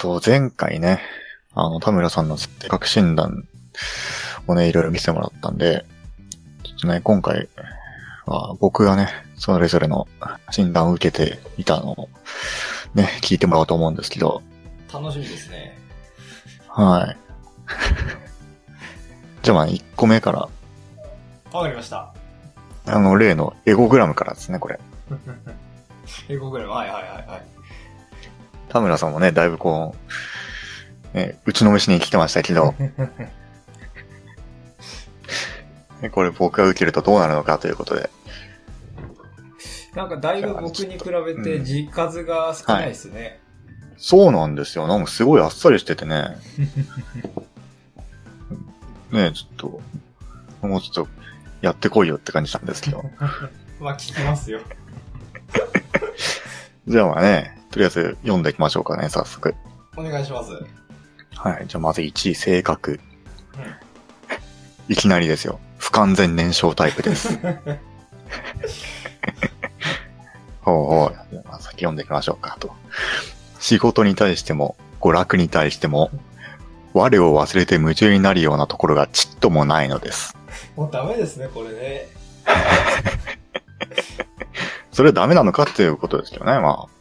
[0.00, 1.00] と、前回ね、
[1.54, 3.46] あの、田村さんの性格診断
[4.46, 5.84] をね、いろいろ見せてもらったんで、
[6.64, 7.48] ちょっとね、今回
[8.24, 10.08] は僕がね、それぞれの
[10.50, 12.08] 診断を受けていたのを
[12.94, 14.42] ね、聞いてもらおうと思うんですけど、
[14.92, 15.78] 楽しみですね。
[16.68, 17.16] はい。
[19.42, 20.48] じゃあまあ、1個目から、
[21.52, 22.12] わかりました。
[22.86, 24.80] あの、例のエゴグラムからですね、これ。
[26.28, 26.66] 英語ぐらい。
[26.66, 27.59] はいはいはいはい。
[28.70, 29.96] 田村さんもね、だいぶこ
[31.12, 32.74] う、ね、打ちのめしに来てましたけど、
[36.00, 38.08] ねこれ僕が受けるとどうなるのかということで。
[39.94, 43.40] なんかだいぶ僕に比べて字数が少ないですね。
[43.96, 44.86] そうなんですよ。
[44.86, 46.36] なんかすごいあっさりしててね。
[49.10, 49.80] ねちょっと、
[50.66, 51.08] もうちょっと、
[51.60, 53.04] やってこいよって感じなんですけど。
[53.80, 54.60] まあ聞きますよ。
[56.86, 59.54] じゃあまあね、とりあえず読んでいきましょうかね、早速。
[59.96, 60.50] お願いします。
[61.36, 61.66] はい。
[61.68, 62.98] じゃあまず1位、性格。
[64.88, 65.60] いきなりですよ。
[65.78, 67.38] 不完全燃焼タイプです。
[70.62, 71.36] ほうほう。
[71.46, 72.74] まあ先読んでいきましょうか、と。
[73.60, 76.10] 仕事に対しても、娯楽に対しても、
[76.92, 80.36] 我を忘れて夢中になるようなところがちっともないのです。
[80.74, 82.08] もうダメですね、これね。
[84.90, 86.99] それはダメなのかっていうことですよね、まあ。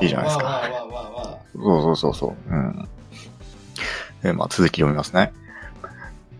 [0.00, 1.40] いいじゃないですか。
[1.54, 2.54] そうそうそうそう。
[2.54, 2.88] うん。
[4.22, 5.32] で、まあ続き読みますね。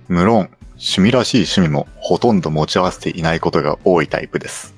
[0.08, 4.74] 無論、趣味らしい趣味もほとんど持ち合わせていないことが多いタイプです。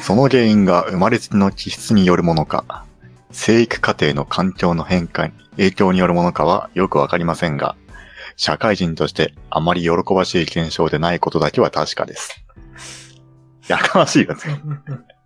[0.00, 2.84] その原因が生まれつきの気質によるものか、
[3.30, 7.76] 生育過程の環境の変化に影響によるものかはよくわかりませんが、
[8.36, 12.44] 社会人としてあまり喜ばしい現象でないことだけは確かです。
[13.68, 14.56] やかましいですよ。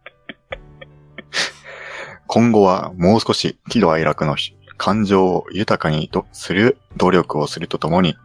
[2.34, 4.36] 今後はもう少し喜怒哀楽の
[4.78, 8.16] 感情を豊かにとする努力をするとともに、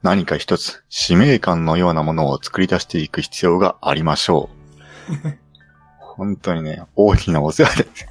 [0.00, 4.48] 何か一つ使命感のようなものを作り出していく必要がありましょ
[5.10, 5.32] う。
[5.98, 8.10] 本当にね、大きなお世話ですよ。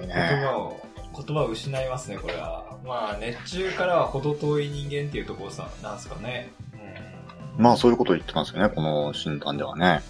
[0.00, 0.14] 言ね
[0.44, 2.76] 葉を、言葉を失いますね、これは。
[2.84, 6.52] まあ、熱中からは程遠い人間っていうところさ、なんですかね。
[6.74, 10.02] うんまあそういうことを言ってますよね、この診断ではね。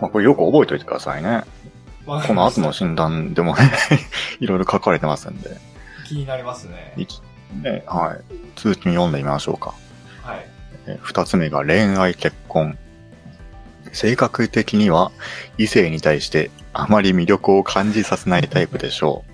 [0.00, 1.44] まあこれよく覚えておいてくださいね。
[2.06, 3.70] まあこの後の診断でもね、
[4.40, 5.56] いろいろ書かれてますんで。
[6.06, 6.92] 気になりますね。
[6.96, 7.22] 一
[7.62, 8.34] ね、はい。
[8.56, 9.74] 続きに読んでみましょうか。
[10.22, 10.46] はい。
[10.86, 12.78] えー二つ目が恋愛結婚。
[13.92, 15.10] 性格的には
[15.58, 19.30] 異性に対してあまり魅力を感じさせないタイプでしょう。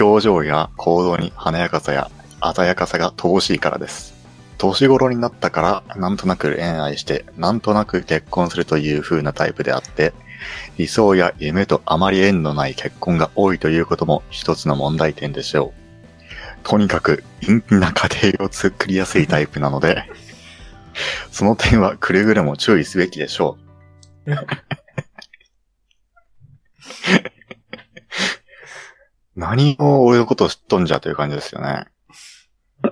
[0.02, 2.10] 表情や行動に華やかさや
[2.54, 4.09] 鮮やかさが乏しいからです。
[4.60, 10.12] 年頃になったからなんとなく恋愛してなんとなく結婚するという風なタイプであって、
[10.76, 15.80] 理想や夢とあまり縁のない結婚が多いということも一つの問題点でしょう。
[16.62, 20.04] とにかく陰気な家庭を作りやすいタイプなので、
[21.32, 23.56] その点はくれぐれも注意すべきでしょ
[24.26, 24.30] う。
[29.36, 31.86] 何を俺のことを知っとんじゃという感じですよね。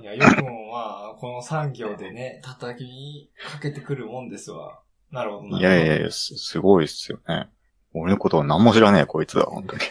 [0.00, 4.78] いや、よくもまあ、この産業でね、叩きにかけてくるもんですわ。
[5.10, 5.58] なるほど。
[5.58, 7.48] いやいやいや、すすごいっすよね。
[7.92, 9.80] 俺のことを何も知らねえ、こいつは、本当に。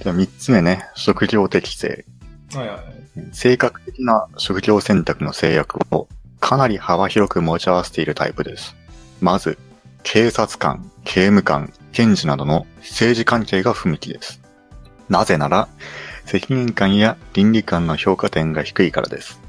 [0.00, 2.06] じゃあ三つ目ね、職業適性。
[2.54, 2.86] はいはいはい。
[3.32, 6.08] 性格的な職業選択の制約を
[6.40, 8.74] かなり幅広く持ち合わせているタイプです。
[9.20, 9.58] まず、
[10.02, 14.40] 警察官、刑務官、検事などの政治関係が不向きです。
[15.10, 15.68] なぜなら、
[16.30, 19.40] 責任感や倫理観の評価点が低いからです。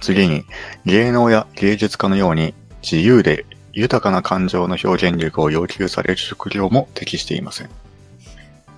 [0.00, 0.46] 次に、
[0.86, 7.68] 芸能や芸術家のように自由で豊かな感情の表現力を要求される職業も適していません。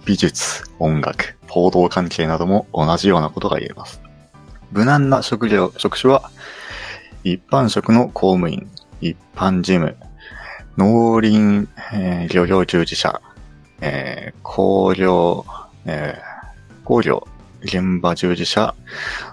[0.04, 4.02] 美術、音楽、報道関係なども同じようなことが言えます。
[4.72, 6.28] 無難な職業、職種は、
[7.22, 8.68] 一般職の公務員、
[9.00, 9.94] 一般事務、
[10.76, 13.22] 農林、えー漁業従事者、
[13.80, 15.44] えー工業、
[15.86, 16.29] えー
[16.90, 17.28] 工業、
[17.62, 18.74] 現場従事者、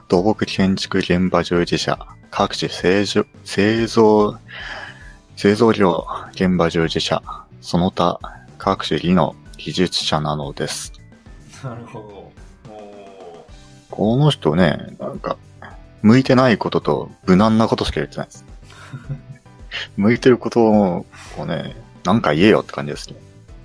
[0.10, 1.98] 土木建築現場従事者、
[2.30, 7.24] 各種製造、製造、業現場従事者、
[7.60, 8.20] その他
[8.60, 10.94] 各種技能技術者なのです。
[11.64, 12.72] なるほど。
[12.72, 13.46] お
[13.90, 15.36] この人ね、なんか、
[16.04, 18.46] 向いてないことと無難なことしか言ってないです。
[19.98, 21.06] 向いてることを
[21.48, 23.16] ね、なんか言えよって感じですね。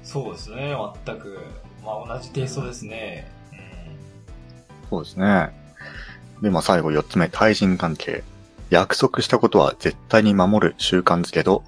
[0.02, 0.74] ーそうですね、
[1.04, 1.40] 全く。
[1.84, 3.41] まあ同じテイストですね。
[4.92, 5.48] そうですね。
[6.42, 8.22] で、まあ最後四つ目、対人関係。
[8.68, 11.64] 約束したことは絶対に守る習慣づけど、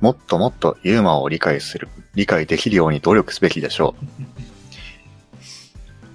[0.00, 3.96] もっともっとユーモアを理解する、理解できるように努力すべきでしょ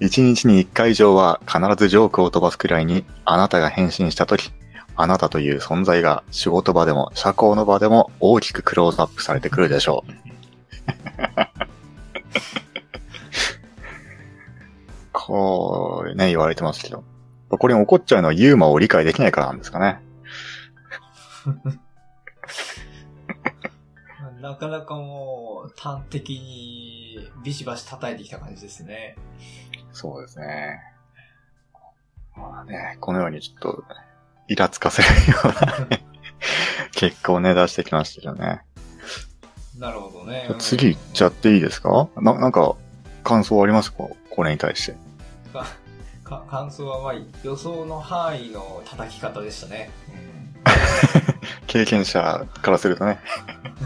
[0.00, 4.50] 一日に一回以上は必ずジョークを飛ばすくらいに、あなたが返信したとき、
[4.96, 10.12] あなたという存在が仕事場でも社交の場でも大きくクローズアップされてくるでしょう。
[15.26, 17.02] こうね、言われてますけど。
[17.48, 20.00] これに怒っちゃうのはユーモアを理解できないからなんですかね。
[24.40, 29.16] なかなかもう、端的にビシバシ叩いてきた感じですね。
[29.92, 30.80] そうですね。
[32.36, 33.84] まあね、このようにちょっと、
[34.48, 35.54] イラつかせるような
[36.92, 38.60] 結果をね、出してきましたけどね。
[39.78, 40.50] なるほどね。
[40.58, 42.08] 次行っちゃっていいですか？
[42.16, 42.76] な、なんか、
[43.22, 44.04] 感想ありますか？
[44.30, 45.03] これに対して。
[45.54, 45.66] か
[46.24, 49.90] か 感想はまあ予想の範囲の叩き方でしたね。
[51.66, 53.20] 経験者からするとね。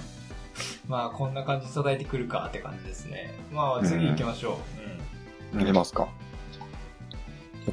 [0.88, 3.34] まあこんな感じで叩いてくるかって感じですね。
[3.52, 4.58] まあ次行きましょ
[5.52, 5.58] う。
[5.58, 5.74] うん。
[5.74, 6.08] ますか。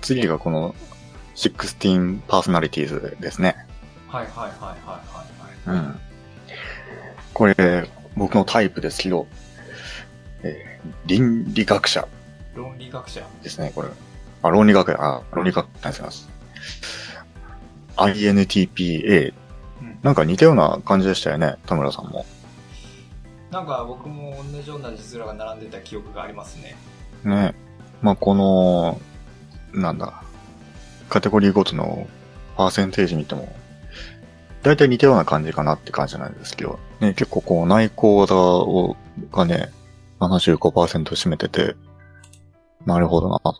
[0.01, 0.75] 次がこの
[1.35, 3.55] 16パーソナリティーズですね。
[4.09, 4.89] はいはいはいはい
[5.65, 5.77] はい、はい。
[5.77, 5.99] うん。
[7.33, 9.27] これ、僕のタイプですけど、
[10.43, 12.07] えー、倫理学者。
[12.55, 13.89] 論理学者ですね、これ。
[14.41, 16.29] あ、論理学者、あ、論理学者です。
[17.97, 19.33] INTPA、
[19.81, 19.99] うん。
[20.01, 22.25] なんか似たような感じでしたよね、田村さんも。
[23.51, 26.75] なんか僕も同じような字面が並んでた記憶がありますね。
[27.23, 27.55] ね。
[28.01, 28.99] まあ、この、
[29.73, 30.23] なんだ、
[31.09, 32.07] カテゴリーごとの
[32.57, 33.53] パーセンテージ見ても、
[34.63, 38.97] 大体似たような感じかなって感じなんですけど、ね、結構こう内向だを、
[39.31, 39.71] がね、
[40.19, 41.75] 75%占めてて、
[42.85, 43.53] なるほどなと。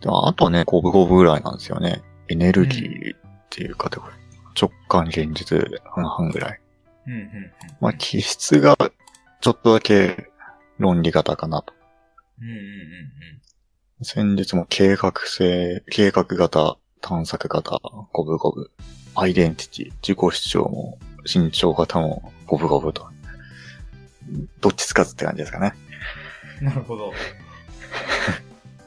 [0.00, 2.02] であとはね、五分五分ぐらいなんですよね。
[2.28, 3.18] エネルギーっ
[3.50, 4.20] ていうカテゴリー。
[4.60, 6.60] 直感、現実、半々ぐらい。
[7.06, 7.28] うんうんうん、
[7.80, 8.76] まあ、気質が
[9.40, 10.28] ちょっとだけ
[10.78, 11.72] 論理型かなと。
[12.40, 17.80] うんうんうんうん、先日も計画性、計画型、探索型、
[18.12, 18.70] 五分五分。
[19.14, 20.98] アイデンティティ、自己主張も、
[21.32, 23.08] 身長型も五分五分と。
[24.60, 25.74] どっちつかずって感じですかね。
[26.60, 27.12] なるほど。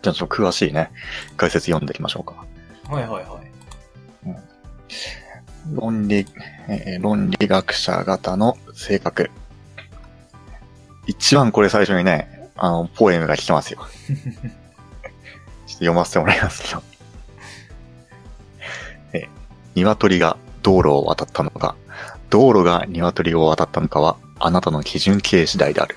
[0.04, 0.92] じゃあちょっと詳しいね、
[1.38, 2.46] 解説読んでいきましょうか。
[2.94, 4.38] はいはいはい。
[5.68, 6.28] うん、論理、
[6.68, 9.32] えー、論理学者型の性格。
[11.08, 13.80] 一番これ最初にね、あの、ポエムが来てますよ。
[14.06, 14.20] ちょっ
[15.64, 16.84] と読ませてもらいますけど。
[19.14, 19.30] え、
[19.74, 21.78] 鶏が道路を渡ったのか、
[22.30, 25.96] 道路が鶏を渡ったのかは、あなたの基準形次第である。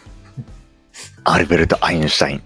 [1.24, 2.42] アルベルト・アインシュタイン。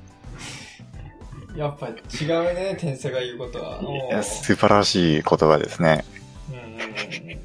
[1.61, 3.83] やっぱ違うね、天才が言うことは。
[3.83, 6.07] いや素晴らしい言葉ですね。
[6.49, 7.39] うんうんうん、い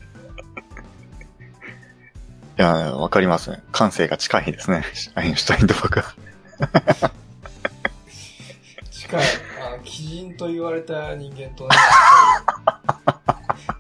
[2.56, 3.62] や、わかりますね。
[3.74, 4.86] 感性が近いですね。
[5.16, 6.16] アインシュタインと僕は。
[8.90, 9.22] 近い。
[9.22, 11.76] あ鬼人と言われた人間とね、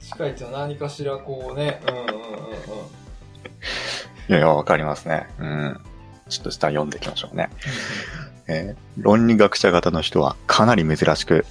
[0.01, 2.17] 近いっていうのは何かしらこうね、うんうんうんうん。
[4.27, 5.27] いやいや、わかりますね。
[5.39, 5.79] うん。
[6.27, 7.49] ちょっと下読んでいきましょうね。
[8.47, 11.45] えー、論理学者型の人はかなり珍しく、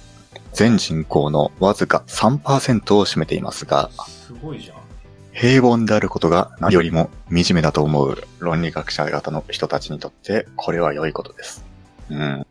[0.53, 4.77] 全人口のわずか3%を占めていますが、すごいじゃん。
[5.33, 11.65] 平凡であることが何よりも惨めだと思う論理学者型の人たちにとってこれは良いことです。
[12.09, 12.47] うん。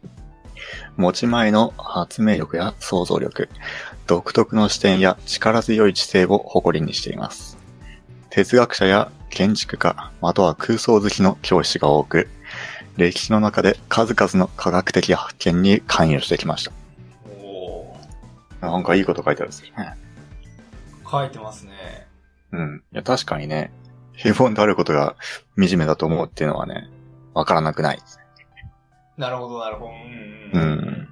[0.96, 3.48] 持ち前の発明力や想像力、
[4.06, 7.56] 独特の視点や力強い知性を誇りにしています。
[8.28, 12.28] 哲学者や建築家、または空想好きの教師が多く、
[12.96, 16.72] 歴史の中で数々の科学的発見に関与してきました。
[17.42, 17.96] お
[18.60, 19.96] なんかいいこと書いてあるんですよね。
[21.10, 22.06] 書いてますね。
[22.52, 22.82] うん。
[22.92, 23.72] いや、確かにね、
[24.12, 25.16] 平凡であることが
[25.56, 26.88] 惨めだと思うっていうのはね、
[27.34, 28.24] わからなくないですね。
[29.16, 29.90] なるほど、なるほど。
[29.90, 31.08] うん、うん。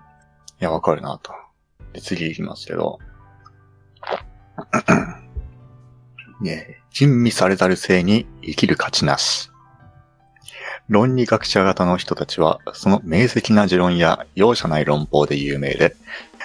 [0.61, 1.33] いや、わかるなと。
[1.93, 2.99] で、次行きますけど。
[6.41, 9.52] ね吟味されざる性に生きる価値なし。
[10.93, 15.97] 論理学者型の人たちは、その明晰な持論や容赦ない論法で有名で、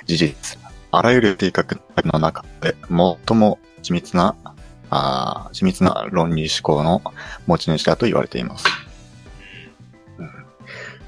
[0.05, 0.57] 事実、
[0.89, 1.65] あらゆる計画
[2.05, 4.37] の中で最も緻密な、
[4.89, 7.01] あ緻密な論理思考の
[7.45, 8.65] 持ち主だと言われています。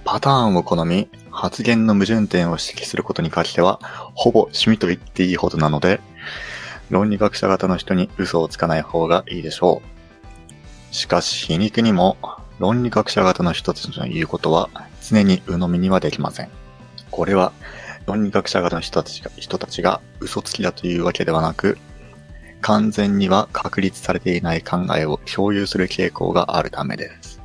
[0.04, 3.80] パターンを好み、発言の矛盾点を指摘することに関しては、
[4.16, 6.02] ほぼ趣味と言っていいほどなので、
[6.90, 9.82] 論理学者型の人に嘘をつかない方がいいでしょ
[10.92, 10.94] う。
[10.94, 12.18] しかし、皮肉にも、
[12.60, 14.70] 論理学者型の人たちの言うことは
[15.02, 16.50] 常に鵜呑みにはできません。
[17.10, 17.54] これは
[18.06, 21.78] 論理学者型の人たちが人たちが嘘つきだというわけではなく、
[22.62, 27.42] 完全には確立されていない考えを共有する傾向があるためです。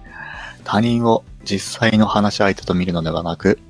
[0.64, 3.60] 他人を実際の話し相手と見るのではなく、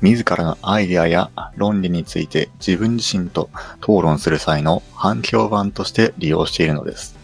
[0.00, 3.50] 自らのアイデアや論理について自分自身と
[3.80, 7.17] 討論する際の反響版として利用しているのです。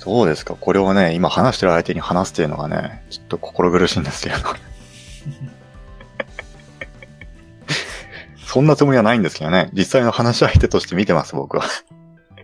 [0.00, 0.56] そうですか。
[0.58, 4.42] これをね、今話してる相手に話すっていうのがね、ちょっと心苦しいんですけれど。
[8.46, 9.68] そんなつもりはないんですけどね。
[9.74, 11.64] 実際の話し相手として見てます、僕は。
[11.64, 11.68] あ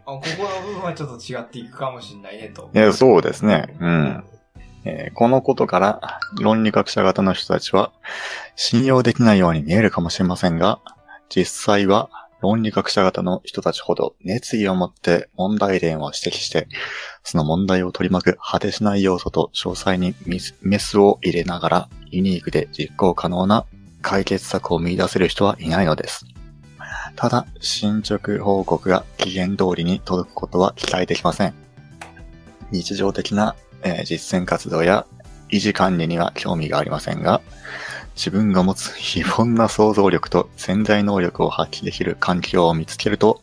[0.05, 2.71] ここの部分はちょっと違っていくかもしれないねと。
[2.75, 3.75] いや、そうですね。
[3.81, 4.25] うん。
[4.85, 7.91] えーこのことから、論理学者型の人たちは、
[8.55, 10.79] 信用できないように見えるかもしれませんが、
[11.31, 16.69] 実際は、論理学者型の人たちほど熱意を持って問題点を指摘して、
[17.25, 23.65] その問題を取り巻く果てしない要素と詳細にメスメスを入れながら、ユニークで実行可能な
[24.03, 26.27] 解決策を見出せる人はいないのです。
[27.17, 31.55] ただ、進捗報告が期限通りに届くことは期待できません。
[32.71, 35.07] 日常的な、えー実践活動や
[35.51, 37.41] 維持管理には興味がありませんが、
[38.17, 43.43] 自分が持つ非凡な想像力と潜在能力を発揮できる環境を見つけると、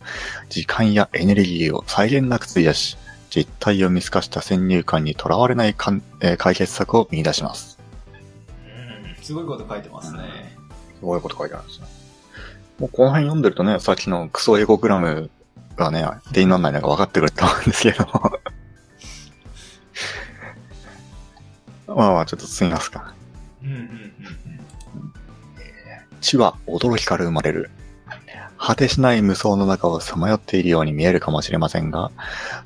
[0.49, 2.97] 時間やエネルギーを際限なく費やし、
[3.29, 7.77] 実態を見透かした先入観にとらわれないかん、えー解決策を見出します。
[8.65, 9.23] うん。
[9.23, 10.57] すごいこと書いてますね。
[10.99, 11.85] すごいこと書いてあるんですよ。
[12.79, 15.29] もうこの辺読んでるとね、さっきのクソエゴグラム
[15.75, 18.39] がね、定員にならないのが分かってくると思うんですけれども。
[21.95, 23.13] まあまあ、ちょっと進みますか。
[23.63, 24.62] うんうんうん
[26.23, 27.69] 知は驚きから生まれる。
[28.57, 32.11] 果てしない無双の中をさまよっているように見えるかもしれませんが、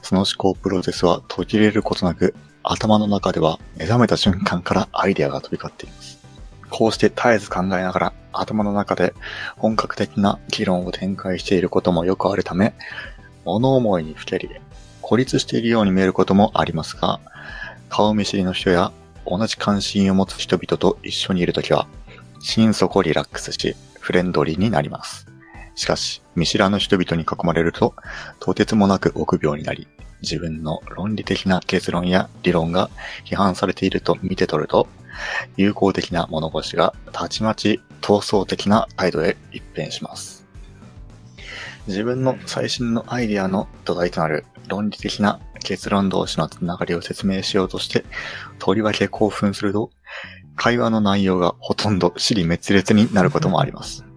[0.04, 6.20] その思考プロセスは途切れることなく、頭の中では目覚めた瞬間からアイデアが飛び交っています。
[6.70, 9.14] こうして絶えず考えながら頭の中で
[9.56, 12.76] 本格的な議論を展開していることもよくあるため、
[13.46, 14.50] 物思いにふけり、
[15.02, 17.20] 孤立しているように見えることもありますが、
[17.90, 18.92] 顔見知りの人や
[19.26, 21.88] 同じ関心を持つ人々と一緒にいるときは、
[22.40, 25.28] 心底リラックスし、フレンドリーになります。
[25.76, 27.94] しかし、見知らぬ人々に囲まれると、
[28.40, 29.88] とてつもなく臆病になり、
[30.22, 32.90] 自分の論理的な結論や理論が
[33.26, 34.88] 批判されていると見て取ると、
[35.56, 40.46] 友好的な物腰がたちまち闘争的な態度へ一変します。
[41.88, 48.06] 自分の最新のアイデアの土台となる論理的な結論同士のつながりを説明しようとして、
[48.60, 49.92] とりわけ興奮すると、
[50.58, 54.04] 会話の内容がほとんど尻滅裂になることもあります。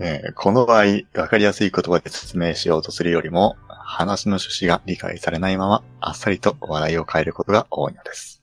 [0.00, 8.42] えーこの場合、わかりやすい言葉で説明しようとするよりも、話の趣旨が理解されないまま、あっさりと話題を変えることが多いのです。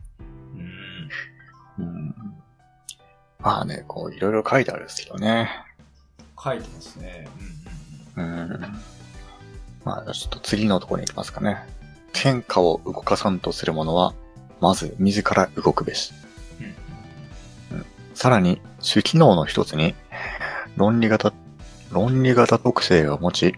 [1.80, 1.86] うん。
[1.86, 2.16] うん、
[3.40, 5.50] まあね、こう、いろいろ書いてあるんですけどね。
[6.42, 7.28] 書いてますね。
[8.16, 8.62] うん。
[9.84, 11.66] まあ、じゃあちょっと次のところに行きますかね。
[12.14, 14.14] 天下を動かさんとする者は、
[14.62, 16.14] まず自ら動くべし。
[17.72, 19.96] うんさらに、主機能の一つに、
[20.78, 21.34] 論理型、
[21.92, 23.56] 論理型特性を持ち、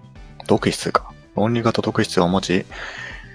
[0.47, 1.11] 特質か。
[1.35, 2.65] 論理型特質を持ち、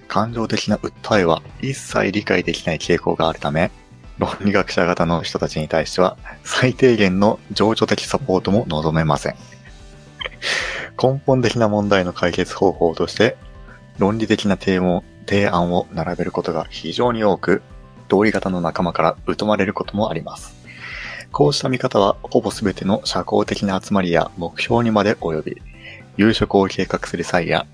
[0.08, 3.70] 感情的な訴えは一切理解できない傾向があるため、
[4.18, 9.36] 論理学者型の人たちに対しては、最低限の情緒的サポートも望めません。
[11.00, 13.36] 根本的な問題の解決方法として、
[13.98, 17.62] 論理的な提問提案を並べることが非常に多く、
[18.08, 20.54] 同意型の仲間から疎まれることもあります。
[21.32, 25.62] こうした見方は、ほぼ全ての社交的な集まりや目標にまで及び、
[26.16, 27.66] 夕食を計画する際や、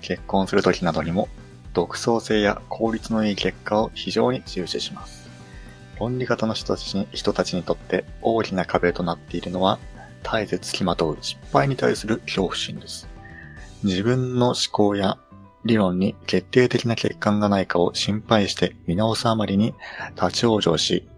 [0.00, 1.28] 結婚する時などにも、
[1.72, 5.28] 独創性や効率のいい結果を非常に重視します。
[6.00, 9.78] 論理型の人たちに人たちにとって大きな壁となっているのは、
[10.22, 13.06] 絶えず付きまとう失敗に対する恐怖心です。
[13.84, 15.18] 自分の思考や
[15.66, 19.74] 理論に決定的な欠陥がないかを心配して見直すあまりに
[20.14, 21.08] 立ち往生し、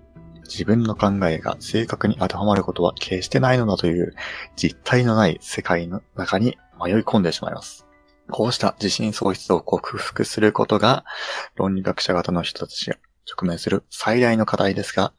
[0.45, 4.14] 自分の考えが正確に当てはまることは決してないのだという
[4.57, 7.87] 実体のない世界の中に迷い込んでしまいます。
[8.31, 11.05] こうした自信喪失を克服することが
[11.57, 12.97] 論理学者型の人たちが
[13.31, 15.12] 直面する最大の課題ですが、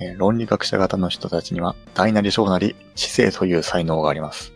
[0.00, 4.52] えー論理学者型の人たちには大なり小なり知性という才能があります。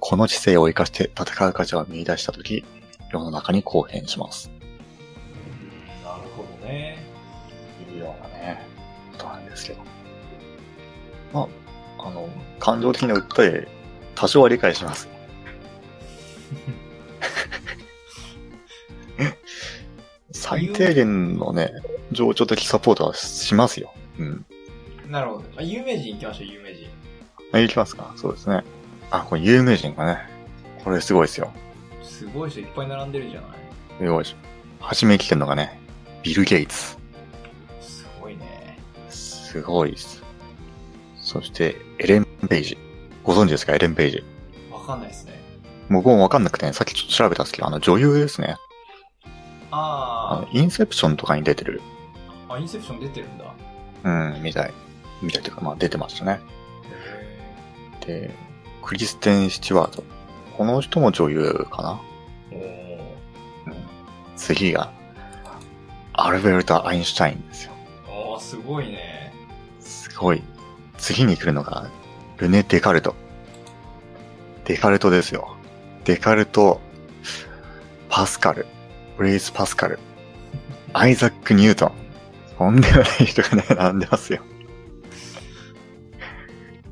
[0.00, 2.64] この知性を活かして戦う価値を見出したとき、
[3.10, 4.50] 世の中に公変します。
[4.62, 6.04] うん。
[6.04, 7.08] なるほどね。
[7.92, 8.62] いうようなね、
[9.12, 9.80] ことなんですけど。
[11.32, 11.48] ま
[11.98, 13.68] あ、あの、感情的な訴え、
[14.14, 15.08] 多少は理解します。
[20.32, 21.72] 最低限のね、
[22.12, 23.92] 情緒的サポートはしますよ。
[24.18, 24.46] うん。
[25.08, 25.44] なるほど。
[25.56, 26.88] あ有名人行きましょう、有名人。
[27.52, 28.62] あ、いきますかそうですね。
[29.10, 30.18] あ、これ有名人がね、
[30.84, 31.52] これすごいですよ。
[32.18, 33.50] すごい人いっぱい並んでるじゃない
[34.00, 34.34] すごいし。
[34.80, 35.78] 初めに来てるのがね、
[36.24, 36.96] ビル・ゲイツ。
[37.80, 38.76] すごいね。
[39.08, 40.24] すごいです。
[41.14, 42.76] そして、エレン・ペイジ。
[43.22, 44.24] ご存知ですかエレン・ペイジ。
[44.72, 45.40] わかんないですね。
[45.90, 48.56] 僕もわかんなくてね、さっきちょっと調べたんですけど、あの女優ですね。
[49.70, 51.80] ああのインセプションとかに出てる。
[52.48, 53.44] あ、あ、インセプション出てるんだ。
[54.02, 54.72] うん、みたい。
[55.22, 56.40] みたいというか、まあ出てましたね。
[58.08, 58.34] へで、
[58.82, 60.02] クリステン・スチュワート。
[60.56, 62.00] この人も女優かな？
[64.38, 64.90] 次が、
[66.14, 67.72] アルベルタ・アインシュタインですよ。
[68.06, 69.32] ーおーすごいね。
[69.80, 70.42] すごい。
[70.96, 71.90] 次に来るのが、
[72.38, 73.14] ルネ・デカルト。
[74.64, 75.56] デカルトですよ。
[76.04, 76.80] デカルト、
[78.08, 78.66] パスカル、
[79.18, 79.98] ブレイス・パスカル、
[80.92, 81.92] アイザック・ニュートン。
[82.56, 84.40] とんでもない人がね、並んでますよ。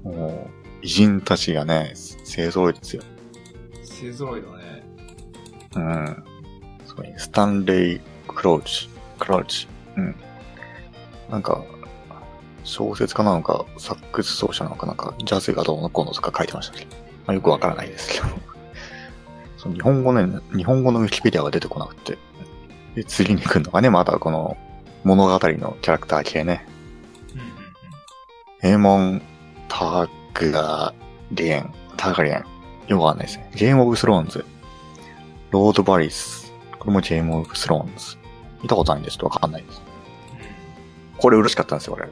[0.02, 0.50] も
[0.82, 3.02] う、偉人たちがね、勢揃いですよ。
[3.82, 4.84] 勢揃いだね。
[5.74, 6.24] うん。
[6.96, 7.12] すごい。
[7.18, 8.88] スタンレイ・クローチ。
[9.18, 9.68] クローチ。
[9.96, 10.16] うん。
[11.30, 11.62] なんか、
[12.64, 16.84] 小説家なのか、サックス奏者なのか、なんか、ジャズがどうのこうのとか書いてましたけ？
[16.84, 16.90] ど、
[17.26, 18.26] まあ、よくわからないですけど。
[19.58, 22.18] その日本語ね、日本語のウィキペディアが出てこなくて。
[22.94, 24.56] で、次に来るのがね、またこの
[25.04, 26.66] 物語のキャラクター系ね。
[28.62, 29.22] エーモン・
[29.68, 30.94] ターグガ
[31.30, 32.44] リエン、ターガリエン。
[32.88, 33.50] よくわかんないですね。
[33.54, 34.44] ゲームオブスローンズ。
[35.50, 36.45] ロード・バリス。
[36.87, 38.16] これもゲームオブスローンズ。
[38.62, 39.83] 見たことないんでちょっとわかんないです。
[41.19, 42.09] これ嬉しかったんですよ、これ。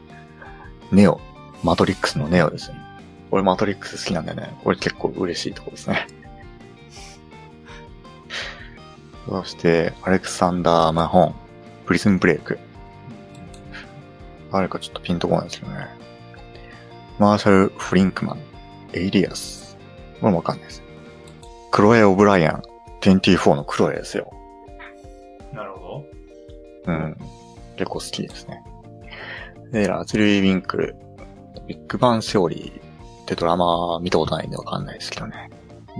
[0.90, 1.21] ネオ。
[1.62, 2.78] マトリックスのネオですね。
[3.31, 6.09] 俺マトリックス好きなんでね、これ結構嬉しいとこですね。
[9.31, 11.35] そして、アレクサンダー・マホン。
[11.87, 12.59] プリズン・ブレイク。
[14.50, 15.87] 誰かちょっとピンとこないですけどね。
[17.21, 18.40] マーシャル・フリンクマン。
[18.93, 19.76] エイリアス。
[20.21, 20.83] これもわかんないです。
[21.71, 22.62] クロエ・オブライアン。
[23.02, 24.33] 24のクロエですよ。
[25.54, 26.04] うんなるほ
[26.86, 27.17] うん。
[27.76, 28.62] 結構好きですね。
[29.73, 30.97] で、レスリー・ウィンクル。
[31.67, 32.80] ビッグバン・セオリー
[33.23, 35.50] ってドラマ見たことないんでわかんないですけどね。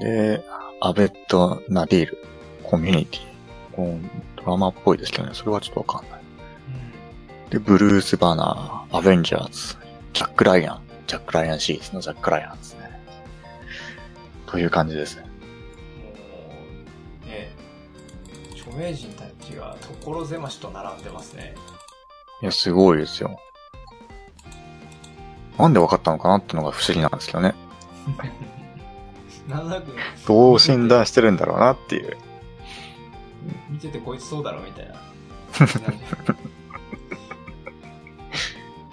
[0.01, 0.43] で、
[0.81, 2.19] アベッド・ナディール。
[2.62, 3.21] コミュニティ。
[3.77, 5.31] こうドラマっぽいですけどね。
[5.35, 6.21] それはちょっとわかんない。
[7.51, 7.59] ど。
[7.59, 9.77] で、ブルース・バナー、アベンジャーズ、
[10.12, 12.81] ジャック・ライアン、ジャック・ライアンシリーズのジャック・ライアンですね。
[14.47, 15.23] という感じですね。
[15.23, 15.29] も
[17.25, 17.51] う、ね、
[18.53, 19.24] 著名人た
[19.55, 21.55] ちが所狭しと並んでますね。
[22.43, 23.38] いや、すごいですよ。
[25.59, 27.55] なんで分かったのかなってのが不思議なんですけどね。
[29.49, 29.95] なんとなく、
[30.27, 32.17] どう診断してるんだろうなっていう。
[33.71, 34.95] 見ててこいつそうだろみたいな。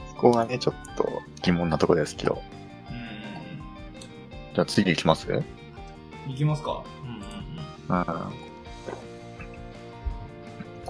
[0.10, 2.42] そこがね、ちょっと疑問なとこですけど。
[2.90, 4.54] うん。
[4.54, 5.28] じゃあ次行きます？
[5.32, 5.44] う
[6.28, 6.32] ん。
[6.32, 8.04] いきますかうんうんう
[8.38, 8.51] ん。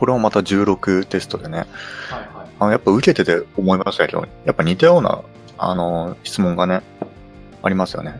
[0.01, 1.59] これもまた16テストでね。
[1.59, 1.67] はい
[2.35, 2.49] はい。
[2.57, 5.21] あの、やっぱ受けてて思いましたけど、やっぱ似たような、
[5.59, 6.81] あの、質問がね、
[7.61, 8.19] ありますよね。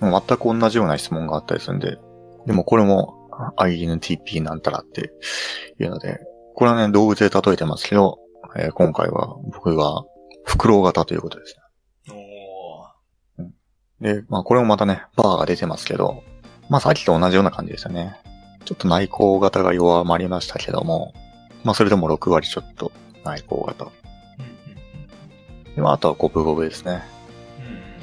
[0.00, 0.10] うん。
[0.10, 1.98] 全く同じような質問があったりするんで、
[2.46, 5.12] でもこれも INTP なんたらって
[5.78, 6.20] いうので、
[6.54, 8.18] これはね、動物で例えてますけど、
[8.56, 10.04] えー今回は僕が
[10.46, 11.56] フクロウ型ということです
[12.08, 13.44] おー。
[14.00, 14.14] ね。
[14.14, 16.22] で、まあこれもまたね、バーが出てますけど、
[16.70, 18.16] まあさっきと同じような感じですよね。
[18.64, 21.14] ちょっと内向型が弱まりましたけども、
[21.64, 22.92] まあそれでも6割ちょっと
[23.24, 23.90] 内向型。
[25.74, 27.02] でまああとは五分五分ですね。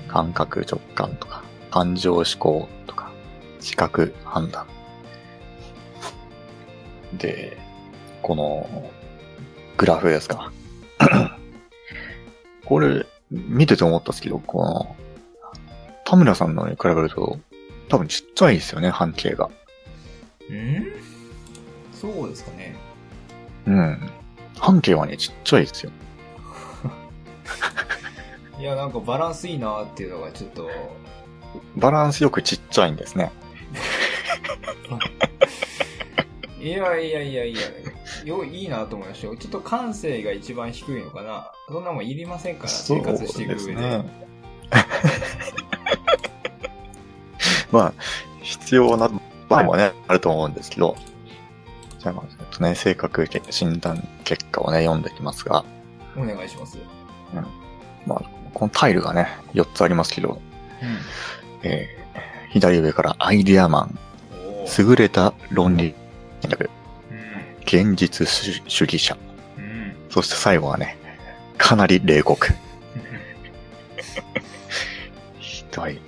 [0.07, 3.11] 感覚直感とか、感情思考とか、
[3.59, 4.65] 視覚判断。
[7.13, 7.57] で、
[8.21, 8.89] この、
[9.77, 10.51] グラフですか。
[12.65, 14.95] これ、見てて思ったんですけど、この、
[16.05, 17.37] 田村さんのに比べると、
[17.87, 19.49] 多分ちっちゃいですよね、半径が。
[20.49, 20.85] うん？
[21.93, 22.75] そうですかね。
[23.65, 24.09] うん。
[24.57, 25.91] 半径はね、ちっちゃいですよ。
[28.59, 30.69] いや、なんかバランスいいなっていうのがちょっと、
[31.75, 33.31] バランスよくちっちゃいんですね。
[36.59, 37.59] いやいやいやいや、
[38.25, 39.37] よ、いいなと思いましたよ。
[39.37, 41.51] ちょっと感性が一番低いのかな。
[41.69, 43.81] そんなもんいりませんから、生活していく上で。
[47.71, 47.93] まあ、
[48.41, 49.09] 必要な
[49.49, 50.95] 場合もね、あると思うんですけど、
[51.97, 55.65] じゃあまあ、ちょっとね、性格診断結果をね、読んでいきますが、
[56.15, 56.77] お願いします。
[58.05, 58.21] まあ、
[58.53, 60.39] このタイルがね、4つありますけど、う
[61.63, 61.99] えー
[62.51, 63.99] 左上からアイディアマン、
[64.77, 65.93] 優れた論理。
[66.41, 66.69] 力、
[67.11, 67.91] うん。
[67.91, 69.17] 現実主主義者、
[69.57, 69.93] うん。
[70.09, 70.97] そして最後はね、
[71.57, 72.47] かなり冷酷。
[75.39, 75.99] ひどい。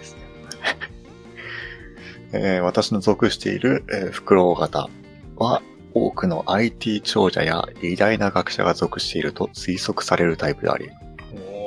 [2.34, 4.89] えー私の属している、えー、フクロウ型
[5.38, 5.62] は、
[5.94, 10.89] 多くの IT 長者や偉大な学者が属していると推測されるタイプであり、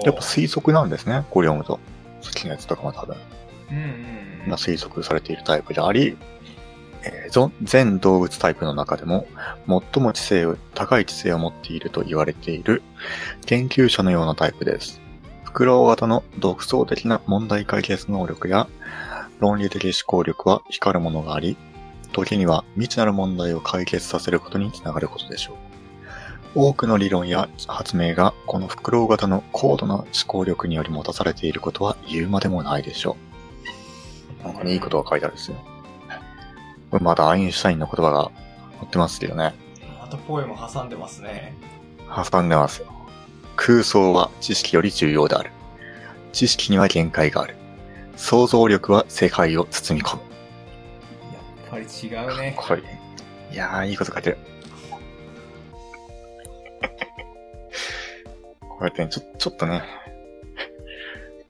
[0.05, 1.79] やっぱ推測なんですね、これ読むと。
[2.23, 3.17] さっきのやつとかも多分。
[3.71, 6.17] うんうんが推測されているタイプであり、
[7.03, 9.27] えーぞ全動物タイプの中でも
[9.67, 12.83] 最も知性を、高い知性を持っていると言われている
[13.47, 15.01] 研究者のようなタイプです。
[15.45, 18.69] フクロウ型の独創的な問題解決能力や
[19.39, 21.57] 論理的思考力は光るものがあり、
[22.13, 25.57] 時には未知なる問題を解決させることにつながることでしょう。
[26.57, 33.17] 多くの理論や発明がこのフクロウ型の高度な思考力により持たされていることは言うまでもないでしょ
[34.41, 34.45] う。
[34.45, 35.57] なんかね、いいことが書いてあるんですよ。
[36.91, 38.31] これまだアインシュタインの言葉が
[38.79, 39.55] 載ってますけどね。
[40.01, 41.57] またポエム挟んでますね。
[42.31, 42.87] 挟んでますよ。
[43.57, 45.51] 空想は知識より重要である。
[46.33, 47.57] 知識には限界がある。
[48.17, 50.23] 想像力は世界を包み込む。
[51.33, 52.55] やっぱり違うね。
[52.57, 52.83] これ、
[53.53, 54.37] いやー、いいこと書いてる。
[58.61, 59.83] こうやってね、ちょ、ちょっとね、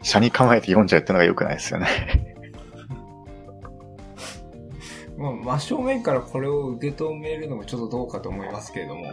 [0.02, 1.88] 車に構えて読んじゃうってのが良くないですよね。
[5.16, 9.12] まあ、真正面からこれを受け止めるのもちょっとどうかと思いますけれども。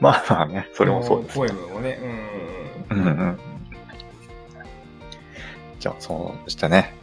[0.00, 1.36] まあまあね、それもそうです。
[1.36, 1.98] ポエムもね。
[2.90, 3.38] うんうんうん。
[5.98, 6.94] そうしてね。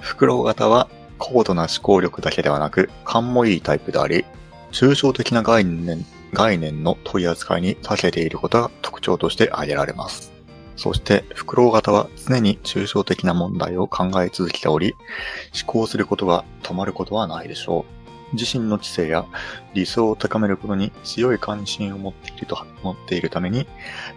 [0.00, 4.24] フクロウ型は高度な思考力だけではなく、勘もいいタイプであり、
[4.72, 10.32] 抽象的な概念、概念の取り扱いに長けていることが特徴として挙げられます。
[10.76, 14.94] そして、フクロウ型は常に抽象的な問題を考え続けており、
[15.54, 18.01] 思考することが止まることはないでしょう。
[18.32, 19.26] 自身の知性や
[19.74, 23.66] 理想を高めることに強い関心を持っていると、持っているために、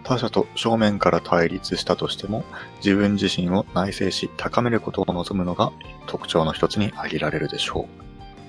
[0.02, 2.44] 他者と正面から対立したとしても、
[2.78, 5.72] 自分自身を内省し高めることを望むのが
[6.06, 7.88] 特徴の一つに挙げられるでしょ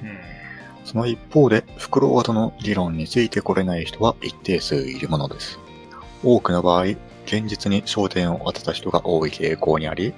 [0.04, 0.06] う。
[0.06, 0.38] うん
[0.88, 5.60] その一方で、フクロウ型の理論についてこれない人は一定数いるものです。
[6.24, 6.84] 多くの場合、
[7.26, 10.14] 現実に焦点を当てた人が多い傾向にあり、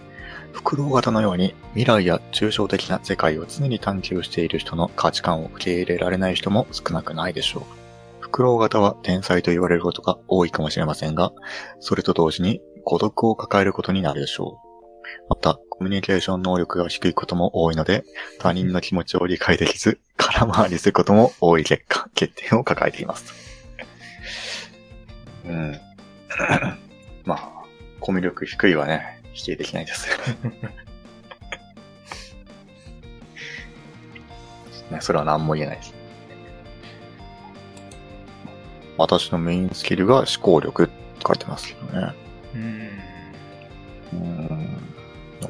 [0.52, 7.64] フクロウ型のように未来や抽象的な世界を常に探求している人の価値観を受け入れられない人も少なくないでしょう。
[8.20, 11.32] フクロウ型は天才と言われることが多いかもしれませんが、
[11.80, 14.70] それと同時に孤独を抱えることになるでしょう。
[15.30, 18.04] また、コミュニケーション能力が低いことも多いので、
[18.40, 23.34] 他人の気持ちを理解できず、空回りすることも多い結果、欠点を抱えています。
[25.46, 25.80] うん。
[27.26, 27.52] まあ、
[28.00, 30.08] コミュ力低いはね、否定できないです。
[34.92, 35.94] ね、それは何も言えないです。
[38.98, 40.94] 私のメインスキルが思考力って
[41.26, 42.13] 書いてますけどね。
[42.54, 42.89] うん。
[44.13, 44.80] うーん。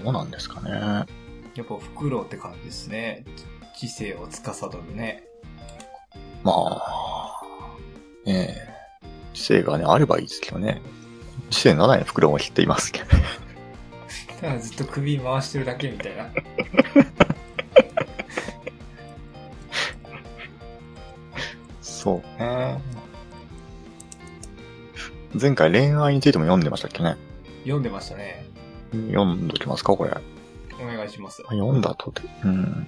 [0.04, 0.72] どうなんですかね。
[0.72, 3.26] やっぱフクロウって感じですね。
[3.78, 5.24] 知性を司るね。
[6.44, 7.42] まあ、
[8.26, 8.70] ねえ、
[9.34, 10.82] 知性がね、あればいいですけどね。
[11.50, 13.08] 知性のない袋も切っていますけど。
[14.39, 16.30] ただずっと首回してるだけみたいな。
[21.82, 22.82] そうね。
[25.39, 27.17] 前回恋愛についても読んでましたっけね？
[27.63, 28.45] 読んでましたね。
[28.91, 30.12] 読んどきますか、これ。
[30.82, 31.43] お願いします。
[31.49, 32.21] 読んだとて。
[32.45, 32.88] うん。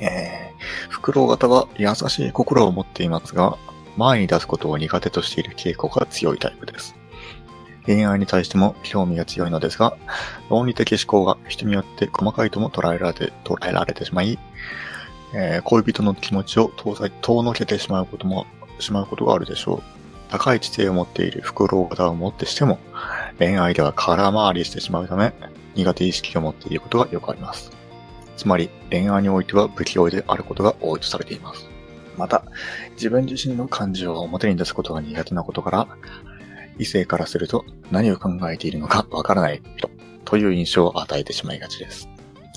[0.00, 0.54] ええ
[0.88, 3.56] 袋型は優しい心を持っていますが、
[3.96, 6.96] 前に出すことを苦手としている傾向が強いタイプです。
[7.86, 9.96] 恋愛に対しても興味が強いのですが、
[10.48, 14.38] 論理的思考が人によって細かいとも捉えられて、捉えられてしまい、
[15.34, 18.46] えー恋人の気持ちを遠ざ遠のけてしまうことも、
[18.78, 19.82] しまうことがあるでしょう。
[20.30, 22.78] 高い知性を持っている袋型をもってしても、
[23.38, 25.32] 恋愛では空回りしてしまうため、
[25.74, 27.70] 苦手意識を持っていることがよくあります。
[28.36, 31.68] つまり、恋愛においては不器用であることが多いとされています。
[32.16, 32.44] また、
[32.92, 35.88] 自分自身の感情を表に出すことが苦手なことから、
[36.78, 39.90] 異性からすると何を考えているのかわからない人
[40.24, 42.08] という印象を与えてしまいがちです。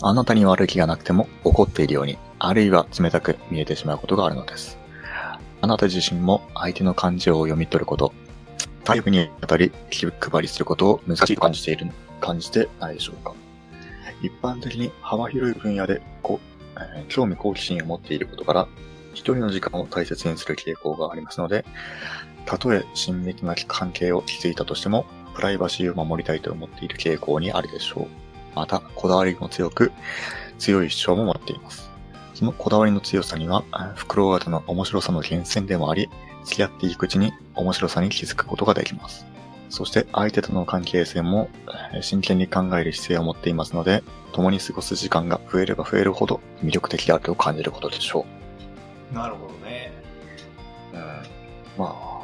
[0.02, 4.78] あなたに悪気がなくても怒っているように、あるいは冷たく見えてしまうことがあるのです。
[5.62, 8.14] あなた自身も相手の感情を読み取ること、
[8.84, 11.88] タイプにあたり気配りすることを難しいと感じている、
[12.22, 13.34] 感じてないでしょうか。
[14.22, 16.40] 一般的に幅広い分野でこ、
[16.76, 18.68] えー興味好奇心を持っていることから、
[19.14, 21.66] 一人の時間を大切にする傾向がありますので、
[22.48, 25.06] たとえ親密な関係を築いたとしても、
[25.36, 28.08] プライバシーを守りたいと思っている傾向にあるでしょう。
[28.56, 29.92] また、こだわりも強く、
[30.58, 31.92] 強い主張も持っています。
[32.34, 36.10] そのこだわりの強さには、あ袋型の面白さの源泉でもあり、
[36.46, 39.26] 付き合っていくうちに面白さに気づくことができます。
[39.70, 41.50] そして相手との関係性も
[41.94, 48.26] えー真剣に考える姿勢を持っていますので、共に過ごす時間が増えれば増えるほど魅力的であると感じることでしょ
[49.12, 49.92] なるほどね。
[50.94, 50.96] う。
[50.96, 51.04] うん。
[51.78, 52.17] まあ、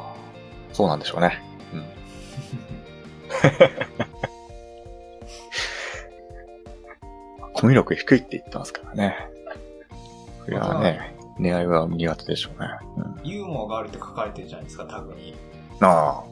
[0.74, 1.40] そうなんでしょうね。
[1.72, 1.84] うん。
[7.54, 9.16] コミュ力低いって言ってますからね。
[10.44, 12.68] それはね、恋愛は苦手でしょうね。
[12.96, 13.30] うん。
[13.30, 15.36] ユーモアがあるって書かれてるじゃないですか、タグに。
[15.80, 16.22] あ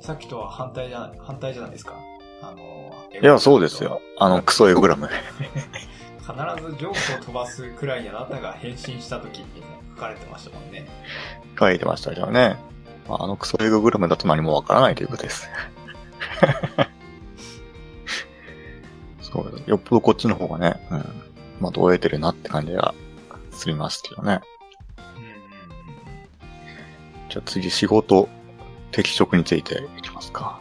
[0.00, 1.94] さっきとは反対じゃ、反対じゃないですか。
[2.42, 2.94] あの、あ。
[3.16, 4.00] いや、そうですよ。
[4.18, 5.08] あの、クソエゴグラム。
[5.08, 5.18] 必
[6.64, 9.44] ずジョークを飛ばすくらいにあなたが変身した時に
[9.94, 10.86] 書かれてましたもんね。
[11.58, 12.56] 書いてましたけどね。
[13.08, 15.48] まああのクソエゴグラムだと何もわからないということです。
[19.20, 19.62] そう。
[19.66, 21.04] よっぽどこっちの方がね、うん。
[21.60, 22.94] まあ、どうえてるなって感じが
[23.50, 24.40] すりますけどね。
[27.28, 28.28] じゃあ次、仕事、
[28.90, 30.58] 適職についていきますか。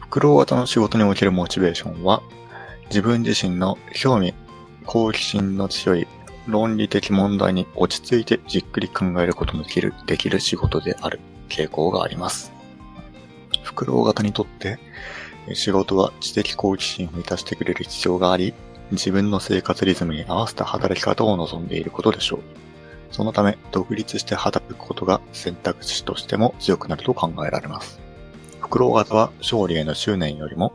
[0.00, 2.22] フクロウ型の仕事におけるモチベーションは、
[2.88, 4.34] 自分自身の興味、
[4.86, 6.06] 好奇心の強い
[6.50, 12.52] 論理的問題に落ち着いてじっくり考えることのできる、できる仕事である傾向があります。
[13.62, 14.78] フクロウ型にとって、
[15.54, 18.54] 仕事は知的好奇心を満たしてくれる必要があり、
[18.90, 22.40] 自分の生活リズムに合わせた働き方を望んでいることでしょう。
[23.12, 28.00] そのため、独立して働くことが選択肢としても強くなると考えられます。
[28.60, 30.72] フクロウ型は勝利への執念よりも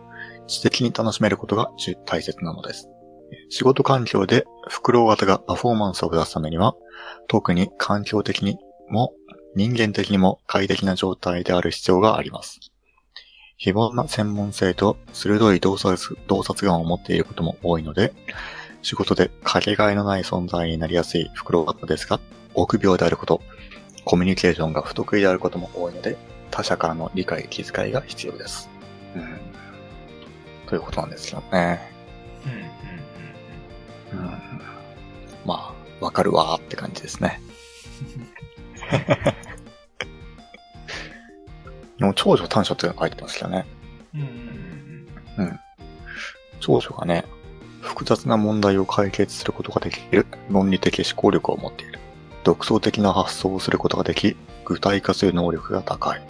[0.48, 1.72] 知的に楽しめることが
[2.06, 2.90] 大切なのです。
[3.50, 6.76] 仕事環境でフクロウ型がパフォーマンスを出すためには、
[7.28, 8.58] 特に環境的に
[8.90, 9.14] も
[9.56, 12.60] 人間的にも快適な状態である必要があります。
[13.58, 18.14] 非凡な専門性と鋭い洞察洞察眼を持っていることも多いので、
[18.82, 22.20] 仕事でかけがえのない存在になりやすいフクロウ型ですが、
[22.54, 23.42] 臆病であること、
[24.04, 26.18] コミュニケーションが不得意であることも多いので、
[26.52, 28.70] 他者からの理解、気遣いが必要です。
[29.16, 29.40] うん。
[30.68, 31.95] ということなんですよね。
[35.46, 37.42] まあ、わかるわーって感じですね。
[41.98, 43.66] でも長女短所って書いてますよね。
[44.14, 44.22] うん
[45.38, 45.60] うん
[46.60, 47.26] 長女がね、
[47.82, 52.00] 複雑な問題を解決することができる論理的思考力を持っている。
[52.44, 56.22] 独創的な発想をすることができ、具体化する能力が高い。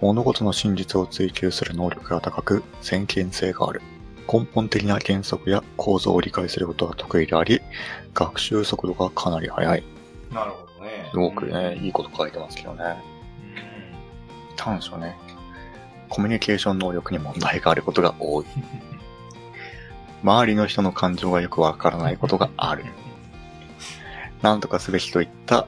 [0.00, 3.80] 物事の真実を追求する能力が高く、先見性がある。
[4.30, 7.60] 根本的な原則や構造を理解することが得意であり、
[8.14, 9.82] 学習速度がかなり速い。
[10.30, 11.08] なるほどね。
[11.10, 12.82] すごくね、いいこと書いてますけどね。
[12.82, 15.16] うん短所ね。
[16.08, 18.46] コミュニケーション能力に問題があることが多い。
[20.22, 22.84] 周りの人の感情がよくわからないことがある。
[24.42, 25.66] 何とかすべきといった、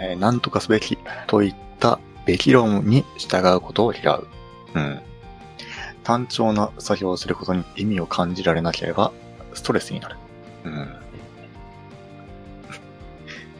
[0.00, 4.28] えー何とかすべきといったべき論に従うことを嫌う。
[4.74, 5.00] うん。
[6.04, 9.12] 単調な作業をすることに意味を感じられなければ、
[9.54, 10.16] ストレスになる。
[10.64, 10.72] うん。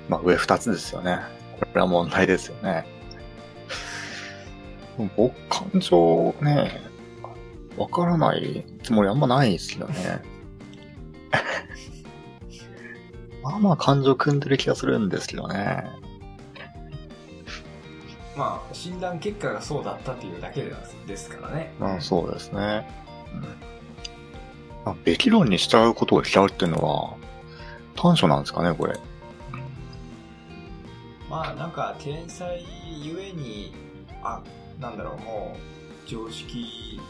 [0.08, 1.18] まあ上二つですよね。
[1.58, 2.86] これは問題ですよね。
[5.16, 6.80] 僕、感情ね、
[7.76, 10.22] わからないつもりあんまないですよね。
[13.42, 15.84] まあまあ感情組んでる気がするんですけどね。
[18.36, 20.72] まあ、診断結果がそうだったっていうだけ
[21.06, 21.72] ですからね。
[21.78, 22.86] まあそうですね。
[23.34, 23.74] うん
[24.84, 27.16] まあ、べき論に従うことを嫌うっていうのは、
[27.96, 28.98] 短所なんですかね、これ。
[31.30, 32.64] まあ、なんか、天才
[33.02, 33.74] ゆえに、
[34.22, 34.42] あ、
[34.78, 37.00] なんだろう、もう、常識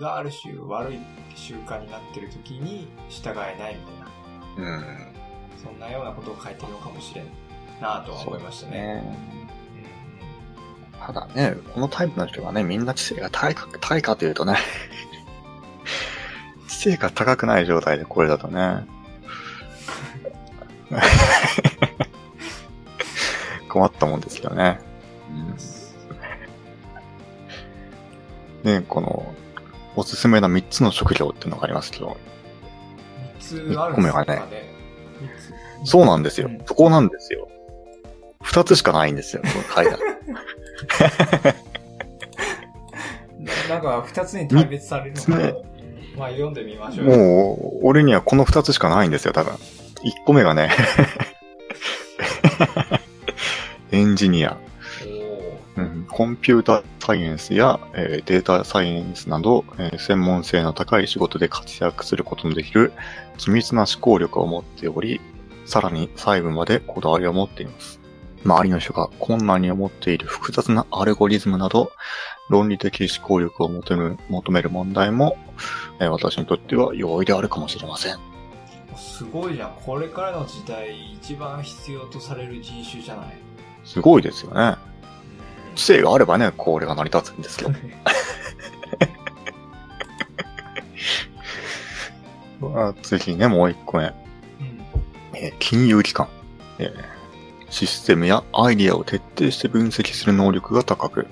[0.00, 0.98] がある種悪い
[1.36, 5.14] 習慣になってる時に従えないみたいな、うん。
[5.62, 7.26] そんなようなことを書いてるのかもしれん
[7.80, 9.02] なとは思いましたね。
[11.04, 14.56] ただね、このタイプの人はね、みんな知性が高いか、高いかというとね、
[16.68, 18.86] 知性が高くない状態でこれだとね、
[23.68, 24.78] 困ったもんですけどね。
[25.30, 25.32] う
[28.62, 29.34] ん、で、この、
[29.96, 32.16] おすすめな3つの職業っていうのがありますけど、
[33.40, 34.42] 3つあるんですかね。
[35.84, 36.62] そうなんですようん。
[36.64, 37.48] そこなんですよ。
[38.44, 39.98] 2つしかないんですよ、この階段。
[43.68, 45.56] な なんか、2つに大別されるのかな三つ
[46.16, 47.06] まあ、読んでみましょう。
[47.06, 49.54] もう、俺にはこの2つしかないんですよ、多分。
[49.54, 49.58] 1
[50.26, 50.70] 個目がね、
[53.92, 54.56] エンジニア、
[55.76, 62.92] うん、コンピューターサイエンスや、えーデータサイエンスなど、えー専門性の高い仕事で活躍することのできる
[63.38, 65.20] 緻密な思考力を持っており、
[65.64, 68.00] さらに細部までこだわりを持っています。
[68.44, 71.92] 周りの人が困難に思っている複雑なアルゴリズムなど、
[72.48, 75.36] 論理的思考力を求める求める問題も、
[76.00, 78.18] えー私にとっては容易であるかもしれません。
[78.96, 79.74] すごいじゃん。
[79.84, 83.26] これからの時代、一番必要とされる人種じゃない
[83.84, 84.76] すごいですよね。
[85.74, 87.72] 知性があればね、これが成り立つんですけど。
[92.74, 94.04] あ次ね、もう一個目。
[94.04, 94.12] うん。
[95.34, 96.28] えー金融機関、
[96.78, 97.11] えー
[97.72, 101.26] システムやアイディアを徹底して分析する能力が高く、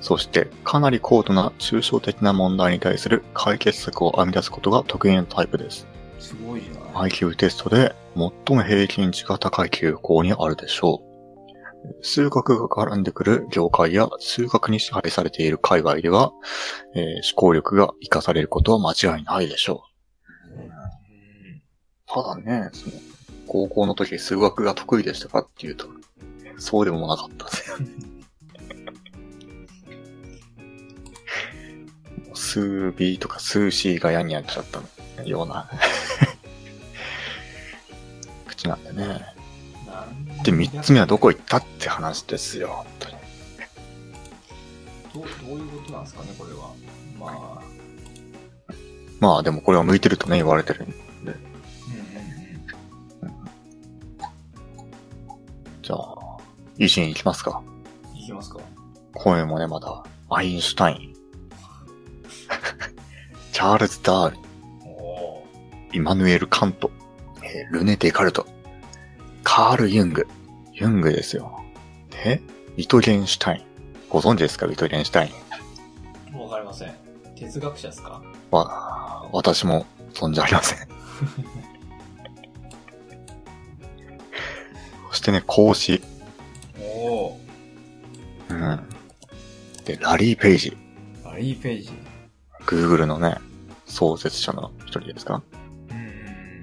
[0.00, 5.86] そしてかなり高度な抽象的な問題に対する解決策を編み出すことが得意なタイプです。
[6.18, 6.62] すごい
[6.94, 12.04] ない IQ テストで最も平均値が高い傾向にあるでしょう。
[12.04, 16.32] 数学が絡んでくる業界や数学に支配されている海外では、
[16.96, 19.84] えー思考力が活かされることは間違いないでしょ
[20.50, 20.60] う。
[20.60, 21.62] うん。
[22.06, 22.92] ただね、その、
[23.46, 25.88] 高校の時数学が得意でしたかっていうと、
[26.58, 27.76] そうでもなかったですよ。
[32.34, 34.64] 数 B とか数 C が嫌になっちゃっ
[35.16, 35.68] たような
[38.46, 39.36] 口なんでね。
[40.44, 43.16] で、三つ目はどこ行ったって話ですよ、本当に。
[45.14, 46.72] どどういうことなんですかね、これは。
[47.18, 47.62] まあ、
[49.18, 50.90] まあでもこれは向いてるとね、言われてるん
[51.24, 51.34] で。
[55.86, 56.16] じゃあ、
[56.78, 57.62] 維新行きますか。
[58.12, 58.18] うん。
[58.18, 58.58] いきますか。
[59.14, 61.14] 声もね、まだ、アインシュタイン。
[63.52, 64.36] チャールズ・ダール、
[64.84, 65.46] おお
[65.92, 66.90] イマヌエル・カント、
[67.44, 68.44] えールネ・デカルト、
[69.44, 70.26] カール・ユング、
[70.72, 71.62] ユングですよ。
[72.10, 72.42] で、
[72.76, 73.64] ビトゲンシュタイン。
[74.10, 76.38] ご存知ですかビトゲンシュタインー。
[76.42, 76.92] わかりません。
[77.36, 78.20] 哲学者ですか？
[78.50, 80.78] は、私も存じありません。
[85.26, 86.00] してね、孔子。
[86.80, 87.40] おお
[88.48, 88.88] うん。
[89.84, 90.76] で、ラリー・ペイジ。
[91.24, 91.90] ラリーページ。
[92.60, 93.34] Google のね、
[93.86, 95.42] 創設者の一人ですか？
[95.90, 96.62] うん。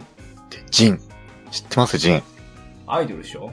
[0.50, 1.02] で、ジン。
[1.52, 1.98] 知ってます？
[1.98, 2.24] ジン。
[2.88, 3.52] アイドルでしょ？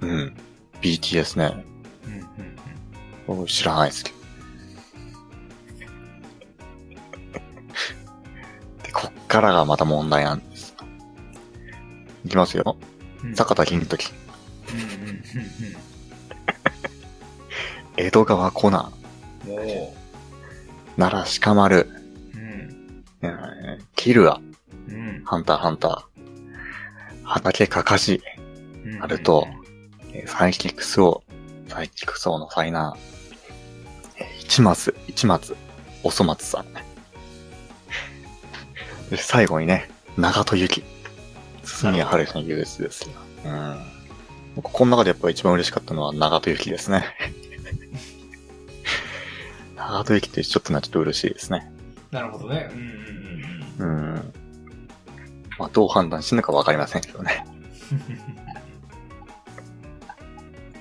[0.00, 0.36] うん。
[0.80, 1.64] BTS ね。
[2.06, 2.56] うんうんうん。
[3.26, 4.16] 僕知らないですけど。
[8.84, 10.76] で、こっからがまた問題なんです。
[12.24, 12.76] いきますよ。
[13.24, 14.12] うん坂田金時。
[17.96, 18.92] 江戸川コナン。
[20.96, 21.88] 奈良鹿丸。
[22.34, 23.04] うん。
[23.22, 24.40] えーキルア。
[24.88, 25.22] うん。
[25.24, 26.02] ハンターハンター。
[27.24, 28.22] 畑かかし。
[28.84, 29.46] うんナルト。
[30.12, 31.22] えーサイキックス王。
[31.68, 34.24] サイキックス王のサイナー。
[34.24, 35.56] えー一松、一松、
[36.02, 36.66] おそ松さん。
[39.10, 40.82] で最後にね、長戸ゆき。
[41.64, 43.10] 鈴宮春日の憂鬱ですよ。
[43.44, 43.91] うん。
[44.54, 47.04] 僕この中でやっぱ一番嬉しかったのは長戸ゆきですね。
[49.76, 51.72] 長戸ゆきってちょっとなちょっと嬉しいですね。
[52.10, 52.68] なるほどね。
[52.72, 52.86] うんうん
[53.78, 54.14] うんうん。
[54.14, 54.32] うん。
[55.58, 57.46] まあ、どう判断してるのかわかりませんけどね。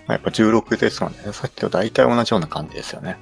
[0.08, 1.20] やっぱ16ですもんね。
[1.32, 3.18] さっきと大体同じような感じですよね。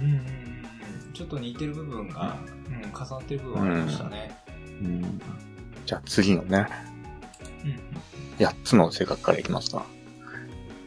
[0.00, 1.12] うんうんうんうん。
[1.12, 2.36] ちょっと似てる部分が、
[2.66, 4.36] うん、重なってる部分がありましたね。
[4.80, 5.20] うん。
[5.86, 6.66] じゃあ次のね、
[7.64, 7.80] うん。
[8.38, 9.84] 8つの性格からいきますか。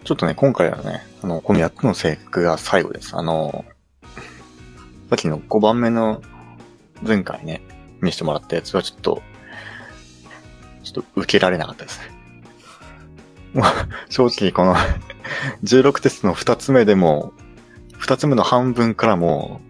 [0.03, 3.15] ちょっとね、今回はね、あの、この8つの性格が最後です。
[3.15, 3.65] あの、
[5.09, 6.21] さっきの5番目の
[7.01, 7.61] 前回ね、
[8.01, 9.21] 見せてもらったやつはちょっと、
[10.83, 12.11] ちょっと受けられなかったですね。
[13.53, 13.65] もう、
[14.09, 14.75] 正直この
[15.63, 17.33] 16テストの2つ目でも、
[17.99, 19.61] 2つ目の半分からも、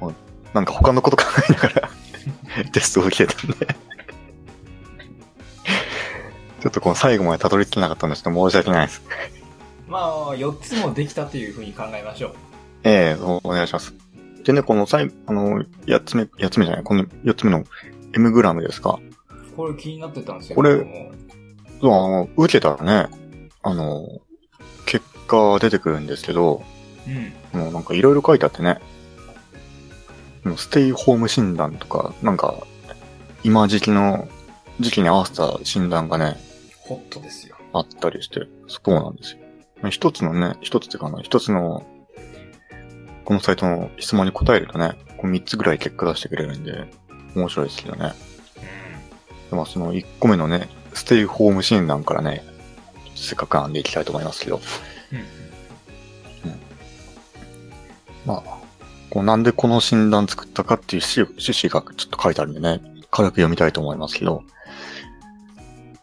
[0.00, 0.14] もう
[0.52, 1.90] なんか他のこと考えながら
[2.72, 3.66] テストを受けてたんで
[6.64, 9.02] ちょっとこの最後までたどり着けなかったんで、ちょっと申し訳ないです。
[9.86, 12.34] まあ、4つもできたというふうに考えましょう。
[12.84, 13.92] ええそうお願いします。
[14.44, 17.64] でね、この最、あの、8つ目、8つ目じゃない、この4つ目の
[18.14, 18.98] M グラムですか？
[19.54, 20.56] これ気になってたんですよ。
[20.56, 20.78] これ
[21.82, 23.10] そう、あの、受けたらね、
[23.62, 24.08] あの、
[24.86, 26.62] 結果出てくるんですけど、
[27.06, 27.60] うん。
[27.60, 28.78] もうなんかいろいろ書いてあってね、
[30.44, 32.54] もうステイホーム診断とか、なんか、
[33.44, 34.28] 今時期の、
[34.80, 36.36] 時期に合わせた診断がね、
[36.86, 37.56] ホットですよ。
[37.72, 39.90] あったりして、そうなんですよ。
[39.90, 41.84] 一つのね、一つっていうかな、一つの、
[43.24, 46.86] このサイトの質問に答えるとね、こう3つぐらい結果出してくれるんで、
[47.34, 48.12] 面白いですけどね。
[49.50, 52.44] でもその1個目のね、ステイホーム診断からね、
[53.14, 54.60] せっかくなんでいきたいと思いますけど、
[55.12, 55.18] うん。
[55.18, 56.60] うん。
[58.26, 58.58] まあ、
[59.10, 62.80] こうなんでこの診断作ったかっていう趣趣旨がちょっと書いてあるんでね、
[63.10, 64.42] 軽く読みたいと思いますけど、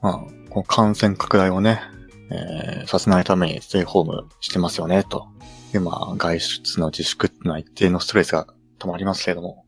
[0.02, 1.82] まあ、この感染拡大をね、
[2.30, 5.28] えーさせないためにステイホームしてますよね、と。
[5.72, 8.48] で、まあ、外出の自粛っていうのは一定のストレスが
[8.78, 9.66] 溜まりますけれども、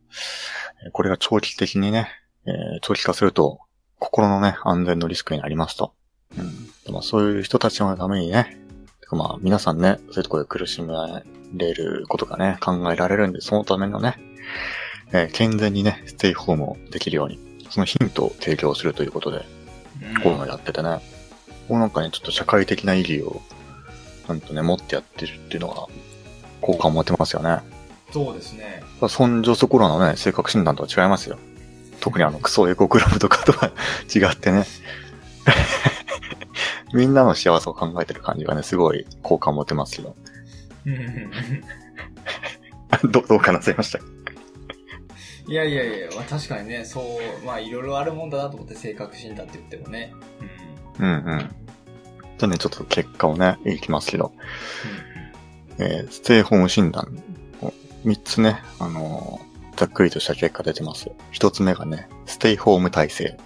[0.91, 2.09] これが長期的にね、
[2.45, 3.59] えー長期化すると、
[3.99, 5.93] 心のね、安全のリスクになりますと。
[6.37, 6.65] うん。
[6.83, 8.57] でまあ、そういう人たちのためにね、
[9.11, 10.93] まあ、皆さんね、そういうところで苦しめ
[11.53, 14.17] れることがね、考えられるんで、そのためのね、
[15.13, 19.45] えー健全にね、ステイホームをできるように、そのヒントを提供するということで、
[20.21, 20.99] こういうのをやっててね、
[21.67, 23.41] こうなんかね、ちょっと社会的な意義を、
[24.27, 25.87] ちゃんとね、持ってやってるっていうのが、
[26.61, 27.59] 好感を持てますよね。
[28.11, 28.83] そうですね。
[29.09, 31.37] そんじょそこらのね、性格診断とは違いますよ。
[31.99, 33.71] 特にあの、クソエコクラブとかとは
[34.13, 34.65] 違ってね。
[36.93, 40.15] みんなの幸せを考えてる感じがね、すごい好感を持てますけど。
[43.09, 43.99] ど、どうかなさいました
[45.47, 50.13] いやいやいや、まあ、確かにね、そう、まあいろいろあるもんだなと思って性格診断って言ってもね。
[50.99, 51.39] うんうん。
[52.37, 54.33] じゃあね、ちょっと結果をね、いきますけど。
[55.79, 57.21] えーステイホーム診断、
[58.05, 61.09] 3つね、あのーざっくりとした結果出てます。
[61.33, 63.37] 1つ目がね、ステイホーム体制。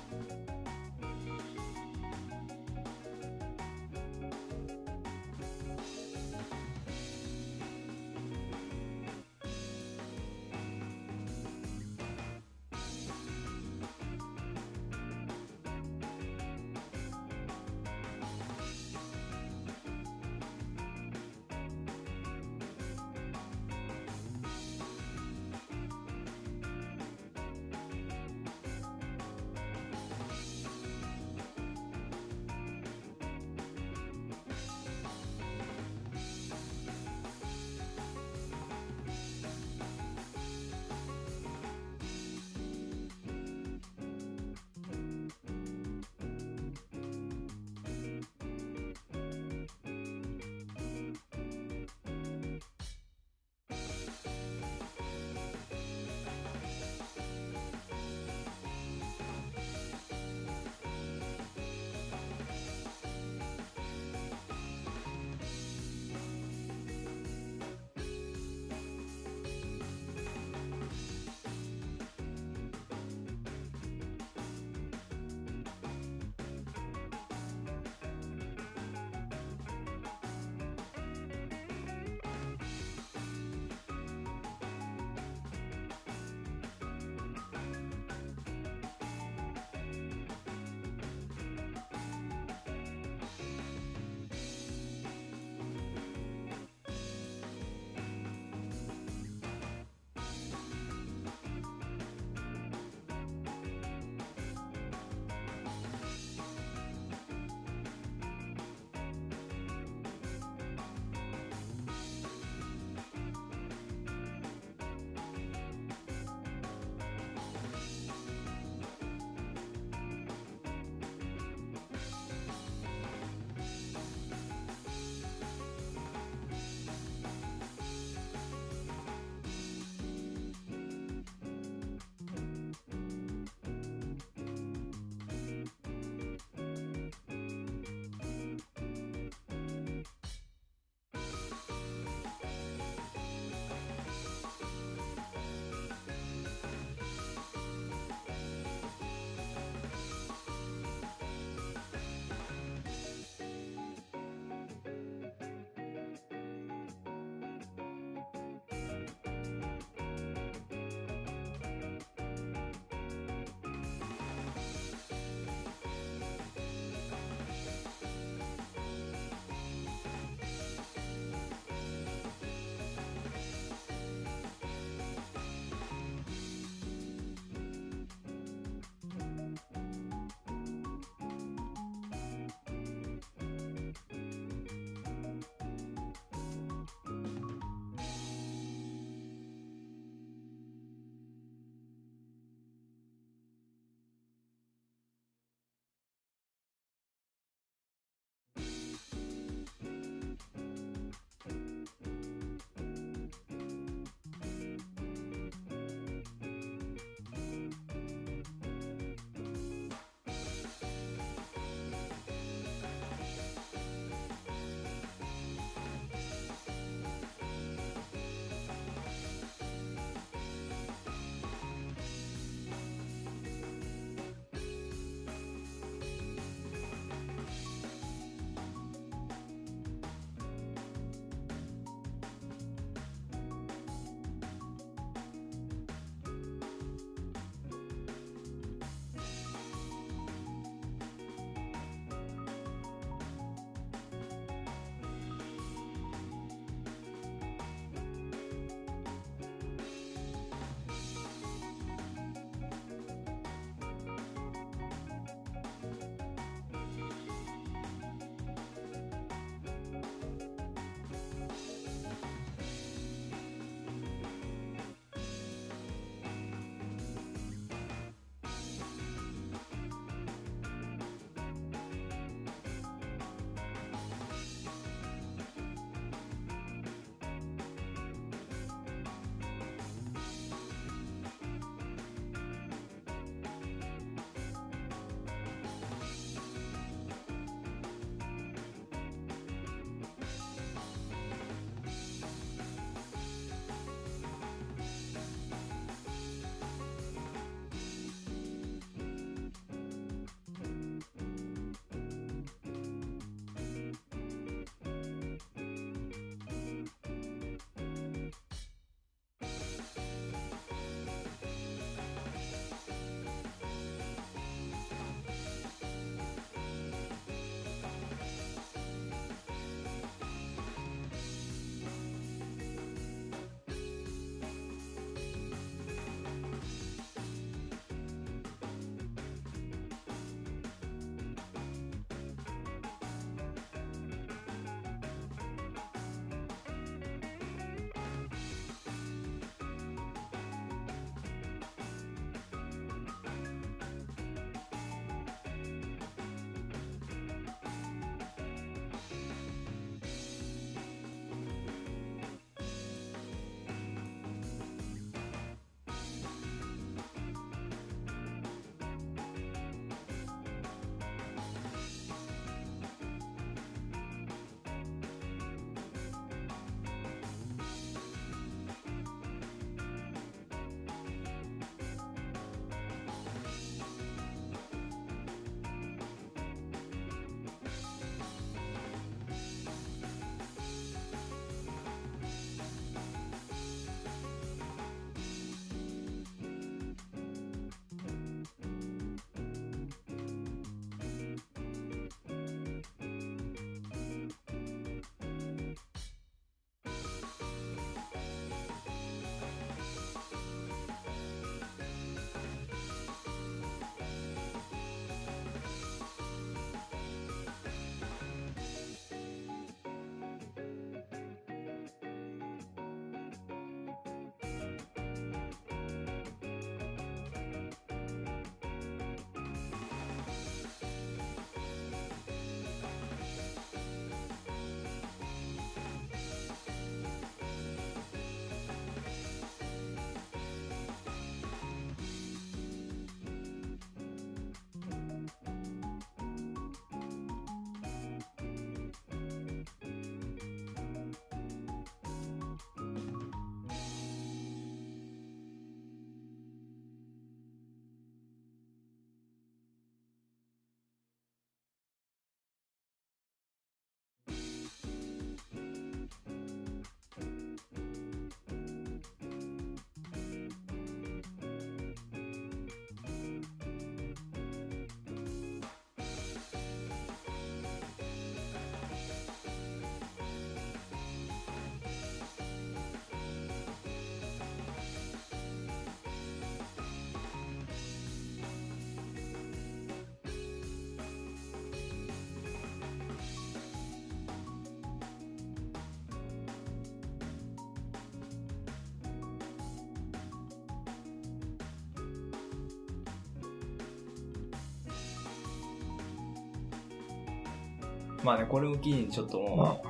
[498.27, 499.81] まあね、これを機にちょっとも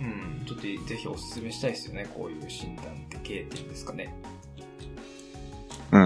[0.00, 4.14] う、うん、ちょっとぜひおすすめしたいですよね、こういう診断って系っていうんですかね。
[5.90, 6.04] うん。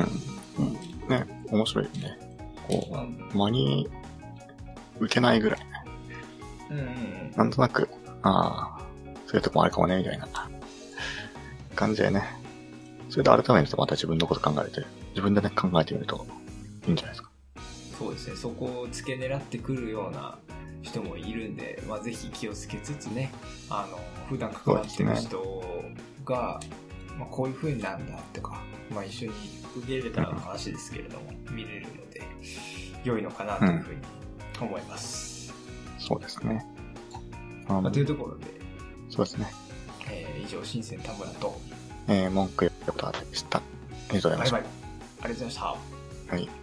[1.10, 2.18] ね、面白いよね。
[2.66, 3.86] こまあう、間に
[4.98, 5.66] 受けないぐらいね。
[6.70, 7.32] うんうんうん。
[7.36, 7.86] なんとなく、
[8.22, 8.82] ああ、
[9.26, 10.26] そういうとこもあるかもね、みたいな
[11.74, 12.22] 感じでね。
[13.10, 16.24] それで改めてまた自分のこと考えて、自分でね、考えてみると
[16.86, 17.30] いいんじゃないですか。
[17.98, 20.38] そうですね、そこを付け狙ってくるような
[20.88, 23.32] 人もいるんで、まあ、ぜひ気をつけつつね、
[23.70, 25.84] あの、普段関わってる人
[26.24, 26.60] が、
[27.18, 28.60] まあ、こういう風になんだとか、
[28.90, 29.32] まあ、一緒に
[29.76, 32.22] 受け入れたらの話ですけれども、見れるので、
[33.04, 34.00] 良いのかなというふうに
[34.60, 35.52] 思います。
[35.98, 36.64] そうですね。
[37.68, 38.46] あまあ、というところで、
[39.10, 39.46] そうですね。
[40.10, 41.60] えー以上、新鮮田村と、
[42.08, 43.58] えー、文句よことでした。
[43.58, 43.62] あ
[44.12, 44.56] りがとうございました。
[44.56, 44.70] バイバイ。
[45.20, 46.34] ありがとうございました。
[46.36, 46.48] はい。